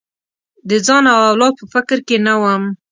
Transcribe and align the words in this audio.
د 0.69 0.71
ځان 0.85 1.03
او 1.13 1.19
اولاد 1.31 1.53
په 1.59 1.65
فکر 1.73 1.97
کې 2.07 2.17
نه 2.27 2.33
وم. 2.41 2.63